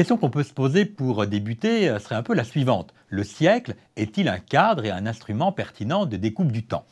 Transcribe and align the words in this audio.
question 0.00 0.16
qu'on 0.16 0.30
peut 0.30 0.44
se 0.44 0.54
poser 0.54 0.86
pour 0.86 1.26
débuter 1.26 1.90
euh, 1.90 1.98
serait 1.98 2.14
un 2.14 2.22
peu 2.22 2.32
la 2.32 2.44
suivante. 2.44 2.94
Le 3.10 3.22
siècle 3.22 3.74
est-il 3.96 4.28
un 4.28 4.38
cadre 4.38 4.86
et 4.86 4.90
un 4.90 5.04
instrument 5.04 5.52
pertinent 5.52 6.06
de 6.06 6.16
découpe 6.16 6.52
du 6.52 6.62
temps? 6.62 6.86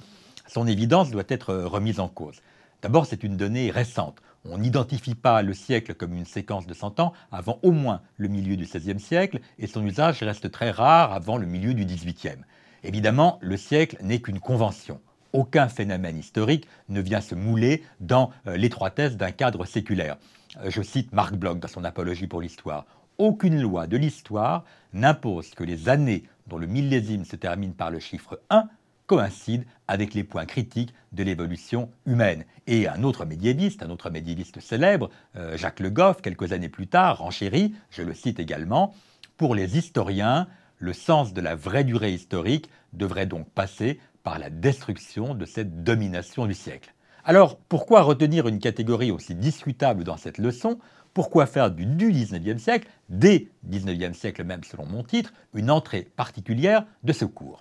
Son 0.47 0.67
évidence 0.67 1.11
doit 1.11 1.25
être 1.31 1.55
remise 1.55 2.01
en 2.01 2.09
cause. 2.09 2.43
D'abord, 2.83 3.07
c'est 3.07 3.25
une 3.25 3.39
donnée 3.39 3.71
récente. 3.71 4.19
On 4.45 4.59
n'identifie 4.59 5.15
pas 5.15 5.41
le 5.41 5.55
siècle 5.55 5.95
comme 5.95 6.13
une 6.13 6.27
séquence 6.27 6.67
de 6.67 6.75
100 6.75 7.01
ans 7.01 7.15
avant 7.33 7.59
au 7.63 7.73
moins 7.73 8.03
le 8.19 8.29
milieu 8.29 8.59
du 8.59 8.65
XVIe 8.65 9.01
siècle 9.01 9.41
et 9.59 9.67
son 9.67 9.87
usage 9.87 10.23
reste 10.23 10.51
très 10.51 10.71
rare 10.71 11.15
avant 11.15 11.39
le 11.39 11.47
milieu 11.47 11.73
du 11.73 11.87
XVIIIe. 11.87 12.45
Évidemment, 12.85 13.39
le 13.41 13.57
siècle 13.57 13.97
n'est 14.03 14.21
qu'une 14.21 14.39
convention. 14.39 15.01
Aucun 15.33 15.69
phénomène 15.69 16.19
historique 16.19 16.69
ne 16.91 17.01
vient 17.01 17.23
se 17.23 17.35
mouler 17.35 17.83
dans 18.01 18.33
euh, 18.47 18.59
l'étroitesse 18.59 19.17
d'un 19.17 19.31
cadre 19.31 19.65
séculaire. 19.65 20.19
Euh, 20.59 20.71
je 20.71 20.83
cite 20.83 21.13
Marc 21.15 21.35
Bloch 21.35 21.59
dans 21.59 21.69
son 21.69 21.85
Apologie 21.85 22.27
pour 22.27 22.43
l'histoire. 22.43 22.85
Aucune 23.19 23.61
loi 23.61 23.89
de 23.89 23.97
l'histoire 23.97 24.65
n'impose 24.93 25.51
que 25.51 25.65
les 25.65 25.89
années 25.89 26.23
dont 26.47 26.57
le 26.57 26.69
millésime 26.69 27.25
se 27.25 27.35
termine 27.35 27.75
par 27.75 27.91
le 27.91 27.99
chiffre 27.99 28.41
1 28.49 28.69
coïncide 29.09 29.65
avec 29.89 30.15
les 30.15 30.23
points 30.23 30.47
critiques 30.47 30.95
de 31.11 31.25
l'évolution 31.25 31.91
humaine. 32.07 32.45
Et 32.69 32.87
un 32.87 33.03
autre 33.03 33.25
médiéviste, 33.25 33.83
un 33.83 33.91
autre 33.91 34.09
médiéviste 34.11 34.61
célèbre, 34.61 35.11
euh, 35.35 35.57
Jacques 35.57 35.81
Le 35.81 35.91
Goff, 35.91 36.23
quelques 36.23 36.53
années 36.53 36.69
plus 36.69 36.87
tard, 36.87 37.19
renchérit, 37.19 37.75
je 37.91 38.03
le 38.03 38.15
cite 38.15 38.39
également, 38.39 38.95
Pour 39.37 39.57
les 39.57 39.77
historiens, 39.77 40.47
le 40.79 40.93
sens 40.93 41.33
de 41.33 41.41
la 41.41 41.57
vraie 41.57 41.83
durée 41.83 42.13
historique 42.13 42.71
devrait 42.93 43.27
donc 43.27 43.51
passer 43.51 43.99
par 44.23 44.39
la 44.39 44.49
destruction 44.49 45.35
de 45.35 45.45
cette 45.45 45.83
domination 45.83 46.47
du 46.47 46.55
siècle. 46.55 46.95
Alors, 47.25 47.59
pourquoi 47.59 48.03
retenir 48.03 48.49
une 48.49 48.59
catégorie 48.59 49.11
aussi 49.11 49.35
discutable 49.35 50.05
dans 50.05 50.17
cette 50.17 50.39
leçon? 50.39 50.79
Pourquoi 51.19 51.47
faire 51.47 51.73
du, 51.73 51.85
du 51.85 52.13
19e 52.13 52.59
siècle, 52.59 52.87
des 53.09 53.51
19e 53.69 54.13
siècle 54.13 54.45
même 54.45 54.63
selon 54.63 54.87
mon 54.87 55.03
titre, 55.03 55.33
une 55.53 55.69
entrée 55.69 56.07
particulière 56.15 56.85
de 57.03 57.13
ce 57.13 57.25
cours? 57.25 57.61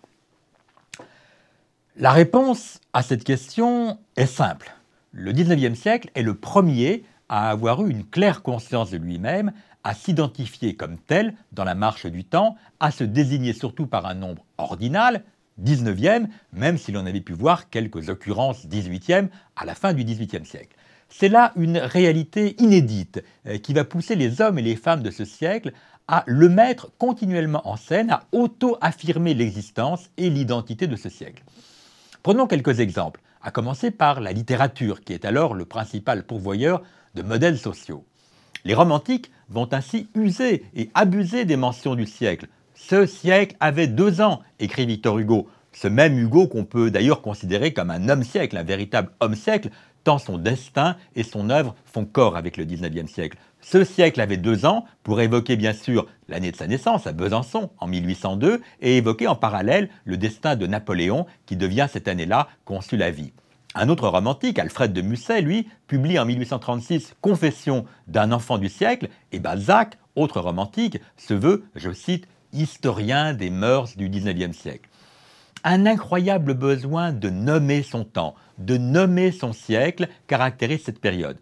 La 1.96 2.12
réponse 2.12 2.80
à 2.94 3.02
cette 3.02 3.24
question 3.24 3.98
est 4.16 4.28
simple. 4.28 4.72
Le 5.12 5.34
19e 5.34 5.74
siècle 5.74 6.12
est 6.14 6.22
le 6.22 6.36
premier 6.36 7.04
à 7.30 7.50
avoir 7.50 7.84
eu 7.84 7.90
une 7.90 8.06
claire 8.06 8.44
conscience 8.44 8.92
de 8.92 8.98
lui-même, 8.98 9.52
à 9.84 9.96
s'identifier 9.96 10.76
comme 10.76 11.00
tel 11.00 11.34
dans 11.52 11.64
la 11.64 11.74
marche 11.74 12.06
du 12.06 12.24
temps, 12.24 12.58
à 12.80 12.92
se 12.92 13.04
désigner 13.04 13.54
surtout 13.54 13.88
par 13.88 14.06
un 14.06 14.14
nombre 14.14 14.46
ordinal, 14.60 15.24
19e, 15.64 16.28
même 16.54 16.78
si 16.78 16.92
l'on 16.92 17.08
avait 17.08 17.22
pu 17.22 17.34
voir 17.34 17.72
quelques 17.72 18.10
occurrences 18.10 18.68
18e 18.68 19.30
à 19.56 19.66
la 19.66 19.74
fin 19.74 19.94
du 19.94 20.04
18e 20.06 20.46
siècle. 20.46 20.78
C'est 21.10 21.30
là 21.30 21.54
une 21.56 21.78
réalité 21.78 22.56
inédite 22.62 23.24
euh, 23.46 23.58
qui 23.58 23.74
va 23.74 23.84
pousser 23.84 24.16
les 24.16 24.42
hommes 24.42 24.60
et 24.60 24.64
les 24.64 24.76
femmes 24.76 25.04
de 25.04 25.12
ce 25.12 25.26
siècle 25.26 25.72
à 26.08 26.24
le 26.26 26.48
mettre 26.48 26.92
continuellement 26.98 27.68
en 27.68 27.76
scène, 27.76 28.12
à 28.12 28.24
auto-affirmer 28.32 29.34
l'existence 29.34 30.10
et 30.18 30.30
l'identité 30.30 30.88
de 30.88 30.96
ce 30.96 31.10
siècle. 31.10 31.44
Prenons 32.24 32.48
quelques 32.48 32.80
exemples, 32.80 33.22
à 33.42 33.52
commencer 33.52 33.92
par 33.92 34.22
la 34.22 34.32
littérature, 34.32 35.02
qui 35.02 35.14
est 35.14 35.26
alors 35.26 35.54
le 35.54 35.66
principal 35.66 36.26
pourvoyeur 36.26 36.82
de 37.16 37.24
modèles 37.24 37.58
sociaux. 37.58 38.06
Les 38.64 38.74
romantiques 38.74 39.32
vont 39.50 39.68
ainsi 39.72 40.08
user 40.16 40.66
et 40.76 40.90
abuser 40.94 41.46
des 41.46 41.58
mentions 41.58 41.96
du 41.96 42.06
siècle. 42.06 42.48
Ce 42.76 43.06
siècle 43.06 43.56
avait 43.60 43.88
deux 43.88 44.22
ans, 44.22 44.42
écrit 44.60 44.86
Victor 44.86 45.20
Hugo. 45.20 45.48
Ce 45.80 45.88
même 45.88 46.18
Hugo 46.18 46.48
qu'on 46.48 46.66
peut 46.66 46.90
d'ailleurs 46.90 47.22
considérer 47.22 47.72
comme 47.72 47.92
un 47.92 48.10
homme-siècle, 48.10 48.58
un 48.58 48.64
véritable 48.64 49.12
homme-siècle, 49.20 49.70
tant 50.04 50.18
son 50.18 50.40
destin 50.40 50.96
et 51.16 51.22
son 51.22 51.52
œuvre 51.52 51.76
font 51.86 52.04
corps 52.04 52.36
avec 52.36 52.58
le 52.58 52.66
19e 52.66 53.06
siècle. 53.06 53.38
Ce 53.62 53.84
siècle 53.84 54.20
avait 54.20 54.38
deux 54.38 54.66
ans 54.66 54.86
pour 55.04 55.22
évoquer 55.22 55.56
bien 55.56 55.74
sûr 55.74 56.08
l'année 56.30 56.52
de 56.52 56.56
sa 56.56 56.66
naissance 56.66 57.06
à 57.06 57.12
Besançon 57.12 57.70
en 57.78 57.86
1802 57.86 58.60
et 58.82 58.98
évoquer 58.98 59.28
en 59.28 59.36
parallèle 59.36 59.90
le 60.06 60.18
destin 60.18 60.56
de 60.56 60.66
Napoléon 60.66 61.28
qui 61.46 61.56
devient 61.56 61.86
cette 61.88 62.08
année-là 62.08 62.48
consul 62.66 63.04
à 63.04 63.12
vie. 63.12 63.34
Un 63.76 63.90
autre 63.90 64.08
romantique, 64.08 64.58
Alfred 64.58 64.94
de 64.94 65.02
Musset, 65.02 65.42
lui, 65.42 65.68
publie 65.86 66.18
en 66.18 66.26
1836 66.26 67.14
Confession 67.22 67.86
d'un 68.08 68.32
enfant 68.32 68.58
du 68.58 68.70
siècle 68.70 69.10
et 69.32 69.38
Balzac, 69.38 70.00
autre 70.16 70.42
romantique, 70.42 70.98
se 71.18 71.36
veut, 71.36 71.66
je 71.76 71.92
cite, 71.92 72.28
historien 72.52 73.36
des 73.36 73.52
mœurs 73.52 73.96
du 73.96 74.10
19e 74.10 74.54
siècle. 74.54 74.90
Un 75.64 75.86
incroyable 75.86 76.54
besoin 76.54 77.12
de 77.12 77.30
nommer 77.30 77.84
son 77.84 78.04
temps, 78.04 78.36
de 78.58 78.78
nommer 78.78 79.32
son 79.32 79.54
siècle 79.54 80.08
caractérise 80.28 80.84
cette 80.84 81.00
période. 81.00 81.38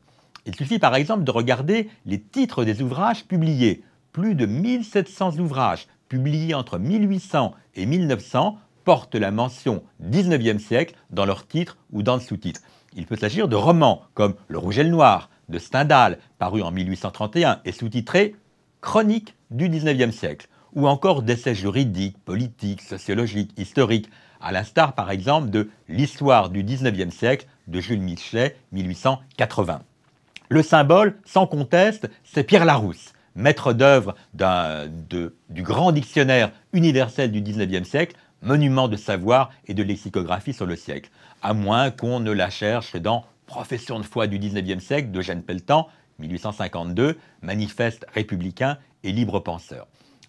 Il 0.45 0.55
suffit 0.55 0.79
par 0.79 0.95
exemple 0.95 1.23
de 1.23 1.31
regarder 1.31 1.89
les 2.05 2.21
titres 2.21 2.63
des 2.63 2.81
ouvrages 2.81 3.25
publiés. 3.25 3.83
Plus 4.11 4.35
de 4.35 4.45
1700 4.45 5.39
ouvrages 5.39 5.87
publiés 6.07 6.53
entre 6.53 6.77
1800 6.77 7.53
et 7.75 7.85
1900 7.85 8.57
portent 8.83 9.15
la 9.15 9.31
mention 9.31 9.83
19e 10.03 10.59
siècle 10.59 10.95
dans 11.09 11.25
leur 11.25 11.47
titre 11.47 11.77
ou 11.91 12.03
dans 12.03 12.15
le 12.15 12.21
sous-titre. 12.21 12.61
Il 12.95 13.05
peut 13.05 13.17
s'agir 13.17 13.47
de 13.47 13.55
romans 13.55 14.03
comme 14.13 14.35
Le 14.47 14.57
Rouge 14.57 14.77
et 14.79 14.83
le 14.83 14.89
Noir 14.89 15.29
de 15.49 15.59
Stendhal, 15.59 16.19
paru 16.37 16.61
en 16.61 16.71
1831 16.71 17.59
et 17.65 17.71
sous-titré 17.71 18.35
Chronique 18.81 19.35
du 19.51 19.67
19e 19.67 20.11
siècle, 20.11 20.47
ou 20.75 20.87
encore 20.87 21.23
d'essais 21.23 21.55
juridiques, 21.55 22.17
politiques, 22.23 22.81
sociologiques, 22.81 23.51
historiques, 23.57 24.09
à 24.41 24.51
l'instar 24.51 24.93
par 24.93 25.09
exemple 25.09 25.49
de 25.49 25.69
L'histoire 25.87 26.49
du 26.49 26.63
19e 26.63 27.09
siècle 27.09 27.47
de 27.67 27.79
Jules 27.79 28.01
Michelet, 28.01 28.55
1880. 28.73 29.81
Le 30.49 30.61
symbole, 30.61 31.17
sans 31.25 31.47
conteste, 31.47 32.07
c'est 32.23 32.43
Pierre 32.43 32.65
Larousse, 32.65 33.13
maître 33.35 33.73
d'œuvre 33.73 34.15
du 34.33 35.63
grand 35.63 35.91
dictionnaire 35.91 36.51
universel 36.73 37.31
du 37.31 37.41
XIXe 37.41 37.87
siècle, 37.87 38.15
monument 38.41 38.87
de 38.87 38.97
savoir 38.97 39.49
et 39.65 39.73
de 39.73 39.81
lexicographie 39.81 40.53
sur 40.53 40.67
le 40.67 40.75
siècle, 40.75 41.09
à 41.41 41.53
moins 41.53 41.89
qu'on 41.89 42.19
ne 42.19 42.31
la 42.31 42.49
cherche 42.49 42.95
dans 42.95 43.25
Profession 43.47 43.99
de 43.99 44.05
foi 44.05 44.27
du 44.27 44.39
XIXe 44.39 44.83
siècle 44.83 45.09
d'Eugène 45.09 45.43
Pelletan, 45.43 45.87
1852, 46.19 47.17
manifeste 47.41 48.05
républicain 48.13 48.77
et 49.03 49.11
libre 49.11 49.39
penseur. 49.39 49.87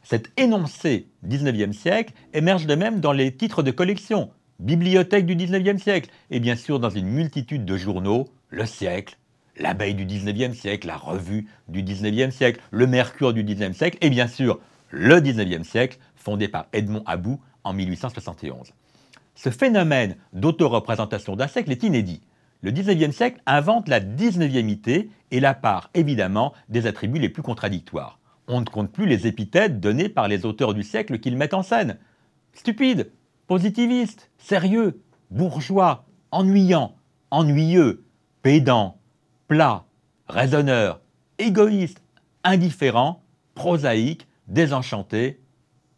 Cet 0.09 0.31
énoncé 0.37 1.09
XIXe 1.25 1.77
siècle 1.77 2.15
émerge 2.33 2.67
de 2.67 2.77
même 2.77 3.01
dans 3.01 3.11
les 3.11 3.35
titres 3.35 3.65
de 3.65 3.73
collection, 3.73 4.31
Bibliothèque 4.61 5.27
du 5.27 5.35
XIXe 5.35 5.83
siècle, 5.83 6.11
et 6.31 6.39
bien 6.39 6.55
sûr 6.55 6.79
dans 6.79 6.91
une 6.91 7.09
multitude 7.09 7.65
de 7.65 7.77
journaux, 7.77 8.29
Le 8.49 8.67
siècle, 8.67 9.19
l'abeille 9.57 9.97
du 9.97 10.07
19e 10.07 10.55
siècle, 10.55 10.87
la 10.87 10.97
revue 10.97 11.49
du 11.67 11.83
19e 11.83 12.31
siècle, 12.31 12.61
le 12.71 12.87
Mercure 12.87 13.35
du 13.35 13.43
19e 13.43 13.73
siècle 13.73 13.99
et 14.01 14.09
bien 14.09 14.29
sûr 14.29 14.61
le 14.91 15.17
19e 15.17 15.65
siècle, 15.65 15.99
fondé 16.15 16.47
par 16.47 16.67
Edmond 16.73 17.03
About 17.05 17.41
en 17.65 17.73
1871. 17.73 18.75
Ce 19.35 19.51
phénomène 19.51 20.15
d'autoreprésentation 20.33 21.35
d'un 21.35 21.49
siècle 21.49 21.73
est 21.73 21.83
inédit. 21.83 22.21
Le 22.61 22.71
19e 22.71 23.11
siècle 23.11 23.43
invente 23.45 23.89
la 23.89 23.99
19e 23.99 25.09
et 25.33 25.41
la 25.41 25.55
part 25.55 25.91
évidemment 25.95 26.53
des 26.69 26.87
attributs 26.87 27.19
les 27.19 27.29
plus 27.29 27.43
contradictoires. 27.43 28.21
On 28.49 28.61
ne 28.61 28.67
compte 28.67 28.93
plus 28.93 29.07
les 29.07 29.27
épithètes 29.27 29.81
données 29.81 30.09
par 30.09 30.29
les 30.29 30.45
auteurs 30.45 30.75
du 30.75 30.83
siècle 30.83 31.19
qu'ils 31.19 31.37
mettent 31.37 31.55
en 31.55 31.63
scène. 31.63 31.99
Stupide, 32.53 33.11
positiviste, 33.47 34.31
sérieux, 34.39 35.01
bourgeois, 35.31 36.05
ennuyant, 36.31 36.95
ennuyeux, 37.31 38.05
pédant, 38.43 38.99
plat, 39.49 39.85
raisonneur, 40.29 41.01
égoïste, 41.39 42.01
indifférent, 42.45 43.23
prosaïque, 43.55 44.27
désenchanté, 44.47 45.41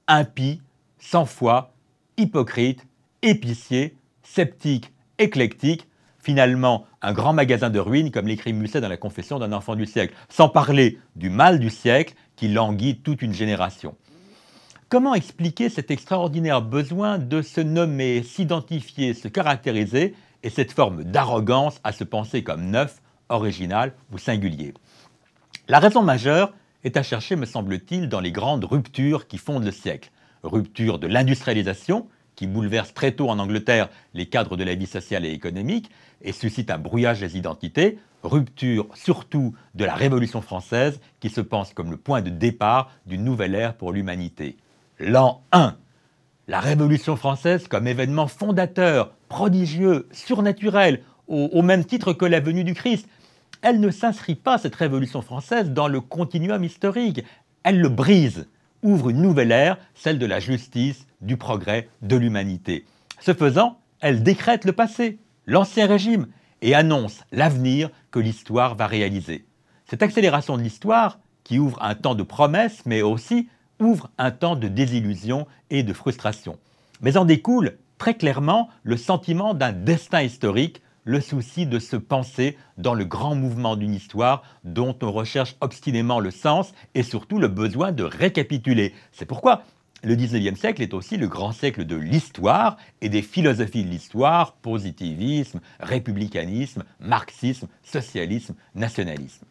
impie, 0.06 0.62
sans 0.98 1.26
foi, 1.26 1.74
hypocrite, 2.16 2.86
épicier, 3.22 3.96
sceptique, 4.22 4.92
éclectique, 5.18 5.86
finalement 6.18 6.86
un 7.00 7.12
grand 7.12 7.32
magasin 7.32 7.70
de 7.70 7.78
ruines 7.78 8.10
comme 8.10 8.26
l'écrit 8.26 8.52
Musset 8.52 8.80
dans 8.80 8.88
la 8.88 8.96
Confession 8.96 9.38
d'un 9.38 9.52
enfant 9.52 9.76
du 9.76 9.86
siècle, 9.86 10.14
sans 10.28 10.48
parler 10.48 10.98
du 11.16 11.30
mal 11.30 11.58
du 11.58 11.70
siècle 11.70 12.14
qui 12.38 12.48
languit 12.48 13.00
toute 13.00 13.20
une 13.20 13.34
génération. 13.34 13.96
Comment 14.88 15.14
expliquer 15.14 15.68
cet 15.68 15.90
extraordinaire 15.90 16.62
besoin 16.62 17.18
de 17.18 17.42
se 17.42 17.60
nommer, 17.60 18.22
s'identifier, 18.22 19.12
se 19.12 19.28
caractériser 19.28 20.14
et 20.42 20.50
cette 20.50 20.72
forme 20.72 21.04
d'arrogance 21.04 21.80
à 21.84 21.92
se 21.92 22.04
penser 22.04 22.42
comme 22.42 22.70
neuf 22.70 23.02
original 23.28 23.92
ou 24.12 24.18
singulier? 24.18 24.72
La 25.66 25.80
raison 25.80 26.02
majeure 26.02 26.54
est 26.84 26.96
à 26.96 27.02
chercher, 27.02 27.36
me 27.36 27.44
semble-t-il, 27.44 28.08
dans 28.08 28.20
les 28.20 28.32
grandes 28.32 28.64
ruptures 28.64 29.26
qui 29.26 29.36
fondent 29.36 29.64
le 29.64 29.72
siècle. 29.72 30.10
Rupture 30.44 31.00
de 31.00 31.08
l'industrialisation, 31.08 32.08
qui 32.38 32.46
bouleverse 32.46 32.94
très 32.94 33.10
tôt 33.10 33.30
en 33.30 33.40
Angleterre 33.40 33.88
les 34.14 34.26
cadres 34.26 34.56
de 34.56 34.62
la 34.62 34.76
vie 34.76 34.86
sociale 34.86 35.26
et 35.26 35.32
économique 35.32 35.90
et 36.22 36.30
suscite 36.30 36.70
un 36.70 36.78
brouillage 36.78 37.18
des 37.18 37.36
identités, 37.36 37.98
rupture 38.22 38.86
surtout 38.94 39.56
de 39.74 39.84
la 39.84 39.96
Révolution 39.96 40.40
française 40.40 41.00
qui 41.18 41.30
se 41.30 41.40
pense 41.40 41.74
comme 41.74 41.90
le 41.90 41.96
point 41.96 42.22
de 42.22 42.30
départ 42.30 42.92
d'une 43.06 43.24
nouvelle 43.24 43.56
ère 43.56 43.74
pour 43.74 43.92
l'humanité. 43.92 44.56
L'an 45.00 45.42
1, 45.50 45.76
la 46.46 46.60
Révolution 46.60 47.16
française 47.16 47.66
comme 47.66 47.88
événement 47.88 48.28
fondateur, 48.28 49.14
prodigieux, 49.28 50.08
surnaturel, 50.12 51.02
au, 51.26 51.46
au 51.52 51.62
même 51.62 51.84
titre 51.84 52.12
que 52.12 52.24
la 52.24 52.38
venue 52.38 52.62
du 52.62 52.74
Christ, 52.74 53.08
elle 53.62 53.80
ne 53.80 53.90
s'inscrit 53.90 54.36
pas, 54.36 54.58
cette 54.58 54.76
Révolution 54.76 55.22
française, 55.22 55.72
dans 55.72 55.88
le 55.88 56.00
continuum 56.00 56.62
historique. 56.62 57.24
elle 57.64 57.80
le 57.80 57.88
brise, 57.88 58.46
ouvre 58.82 59.10
une 59.10 59.22
nouvelle 59.22 59.52
ère, 59.52 59.78
celle 59.94 60.18
de 60.18 60.26
la 60.26 60.40
justice, 60.40 61.06
du 61.20 61.36
progrès, 61.36 61.88
de 62.02 62.16
l'humanité. 62.16 62.84
Ce 63.20 63.34
faisant, 63.34 63.78
elle 64.00 64.22
décrète 64.22 64.64
le 64.64 64.72
passé, 64.72 65.18
l'ancien 65.46 65.86
régime, 65.86 66.26
et 66.62 66.74
annonce 66.74 67.22
l'avenir 67.32 67.90
que 68.10 68.18
l'histoire 68.18 68.74
va 68.74 68.86
réaliser. 68.86 69.46
Cette 69.86 70.02
accélération 70.02 70.56
de 70.56 70.62
l'histoire, 70.62 71.18
qui 71.44 71.58
ouvre 71.58 71.82
un 71.82 71.94
temps 71.94 72.14
de 72.14 72.22
promesses, 72.22 72.82
mais 72.84 73.00
aussi 73.02 73.48
ouvre 73.80 74.10
un 74.18 74.30
temps 74.30 74.56
de 74.56 74.68
désillusion 74.68 75.46
et 75.70 75.82
de 75.82 75.92
frustration. 75.92 76.58
Mais 77.00 77.16
en 77.16 77.24
découle 77.24 77.78
très 77.96 78.14
clairement 78.14 78.68
le 78.82 78.96
sentiment 78.96 79.54
d'un 79.54 79.72
destin 79.72 80.22
historique, 80.22 80.82
le 81.08 81.22
souci 81.22 81.64
de 81.64 81.78
se 81.78 81.96
penser 81.96 82.58
dans 82.76 82.92
le 82.92 83.06
grand 83.06 83.34
mouvement 83.34 83.76
d'une 83.76 83.94
histoire 83.94 84.42
dont 84.62 84.94
on 85.00 85.10
recherche 85.10 85.56
obstinément 85.62 86.20
le 86.20 86.30
sens 86.30 86.74
et 86.94 87.02
surtout 87.02 87.38
le 87.38 87.48
besoin 87.48 87.92
de 87.92 88.04
récapituler. 88.04 88.92
C'est 89.10 89.24
pourquoi 89.24 89.62
le 90.02 90.14
19e 90.16 90.54
siècle 90.54 90.82
est 90.82 90.92
aussi 90.92 91.16
le 91.16 91.26
grand 91.26 91.52
siècle 91.52 91.86
de 91.86 91.96
l'histoire 91.96 92.76
et 93.00 93.08
des 93.08 93.22
philosophies 93.22 93.84
de 93.84 93.88
l'histoire, 93.88 94.52
positivisme, 94.56 95.60
républicanisme, 95.80 96.84
marxisme, 97.00 97.68
socialisme, 97.82 98.54
nationalisme. 98.74 99.46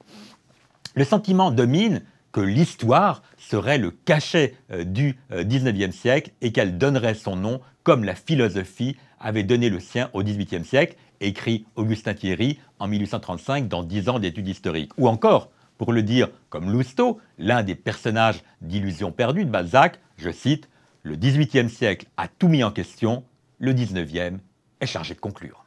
Le 0.93 1.05
sentiment 1.05 1.49
domine 1.49 2.03
que 2.37 2.41
l'histoire 2.43 3.23
serait 3.39 3.79
le 3.79 3.89
cachet 3.89 4.53
euh, 4.71 4.83
du 4.83 5.17
19e 5.31 5.87
euh, 5.87 5.91
siècle 5.91 6.29
et 6.41 6.51
qu'elle 6.51 6.77
donnerait 6.77 7.15
son 7.15 7.35
nom 7.35 7.61
comme 7.81 8.03
la 8.03 8.13
philosophie 8.13 8.95
avait 9.19 9.41
donné 9.41 9.71
le 9.71 9.79
sien 9.79 10.11
au 10.13 10.21
18e 10.21 10.63
siècle, 10.63 10.97
écrit 11.19 11.65
Augustin 11.75 12.13
Thierry 12.13 12.59
en 12.77 12.87
1835 12.87 13.67
dans 13.67 13.81
Dix 13.81 14.07
ans 14.07 14.19
d'études 14.19 14.47
historiques. 14.47 14.91
Ou 14.99 15.07
encore, 15.07 15.49
pour 15.79 15.91
le 15.91 16.03
dire 16.03 16.29
comme 16.51 16.69
Lousteau, 16.69 17.19
l'un 17.39 17.63
des 17.63 17.73
personnages 17.73 18.43
d'Illusions 18.61 19.11
perdues 19.11 19.45
de 19.45 19.49
Balzac, 19.49 19.99
je 20.17 20.29
cite, 20.29 20.69
Le 21.01 21.15
XVIIIe 21.15 21.71
siècle 21.71 22.05
a 22.17 22.27
tout 22.27 22.49
mis 22.49 22.63
en 22.63 22.69
question, 22.69 23.23
le 23.57 23.73
XIXe 23.73 24.37
est 24.79 24.85
chargé 24.85 25.15
de 25.15 25.19
conclure. 25.19 25.66